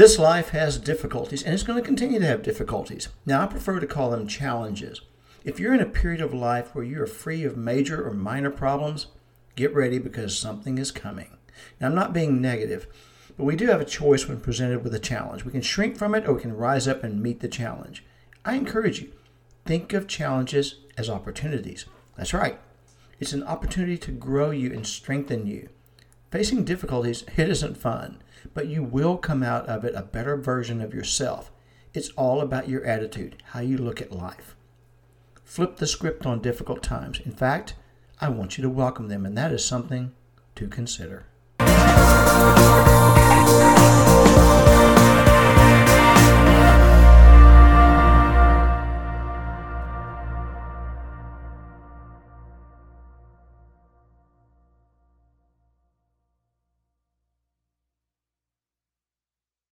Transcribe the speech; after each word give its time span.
This 0.00 0.18
life 0.18 0.48
has 0.48 0.78
difficulties 0.78 1.42
and 1.42 1.52
it's 1.52 1.62
going 1.62 1.78
to 1.78 1.86
continue 1.86 2.20
to 2.20 2.26
have 2.26 2.42
difficulties. 2.42 3.10
Now, 3.26 3.42
I 3.42 3.46
prefer 3.46 3.80
to 3.80 3.86
call 3.86 4.08
them 4.08 4.26
challenges. 4.26 5.02
If 5.44 5.60
you're 5.60 5.74
in 5.74 5.82
a 5.82 5.84
period 5.84 6.22
of 6.22 6.32
life 6.32 6.74
where 6.74 6.86
you 6.86 7.02
are 7.02 7.06
free 7.06 7.44
of 7.44 7.58
major 7.58 8.02
or 8.02 8.14
minor 8.14 8.48
problems, 8.48 9.08
get 9.56 9.74
ready 9.74 9.98
because 9.98 10.38
something 10.38 10.78
is 10.78 10.90
coming. 10.90 11.36
Now, 11.78 11.88
I'm 11.88 11.94
not 11.94 12.14
being 12.14 12.40
negative, 12.40 12.86
but 13.36 13.44
we 13.44 13.56
do 13.56 13.66
have 13.66 13.82
a 13.82 13.84
choice 13.84 14.26
when 14.26 14.40
presented 14.40 14.82
with 14.82 14.94
a 14.94 14.98
challenge. 14.98 15.44
We 15.44 15.52
can 15.52 15.60
shrink 15.60 15.98
from 15.98 16.14
it 16.14 16.26
or 16.26 16.32
we 16.32 16.40
can 16.40 16.56
rise 16.56 16.88
up 16.88 17.04
and 17.04 17.22
meet 17.22 17.40
the 17.40 17.46
challenge. 17.46 18.02
I 18.42 18.54
encourage 18.54 19.02
you, 19.02 19.12
think 19.66 19.92
of 19.92 20.08
challenges 20.08 20.76
as 20.96 21.10
opportunities. 21.10 21.84
That's 22.16 22.32
right. 22.32 22.58
It's 23.18 23.34
an 23.34 23.42
opportunity 23.42 23.98
to 23.98 24.12
grow 24.12 24.50
you 24.50 24.72
and 24.72 24.86
strengthen 24.86 25.46
you. 25.46 25.68
Facing 26.30 26.64
difficulties, 26.64 27.24
it 27.36 27.48
isn't 27.48 27.76
fun, 27.76 28.22
but 28.54 28.68
you 28.68 28.84
will 28.84 29.16
come 29.16 29.42
out 29.42 29.66
of 29.66 29.84
it 29.84 29.94
a 29.96 30.02
better 30.02 30.36
version 30.36 30.80
of 30.80 30.94
yourself. 30.94 31.50
It's 31.92 32.10
all 32.10 32.40
about 32.40 32.68
your 32.68 32.84
attitude, 32.84 33.42
how 33.46 33.60
you 33.60 33.76
look 33.76 34.00
at 34.00 34.12
life. 34.12 34.54
Flip 35.42 35.76
the 35.76 35.88
script 35.88 36.26
on 36.26 36.40
difficult 36.40 36.84
times. 36.84 37.18
In 37.24 37.32
fact, 37.32 37.74
I 38.20 38.28
want 38.28 38.56
you 38.56 38.62
to 38.62 38.70
welcome 38.70 39.08
them, 39.08 39.26
and 39.26 39.36
that 39.36 39.50
is 39.50 39.64
something 39.64 40.12
to 40.54 40.68
consider. 40.68 41.26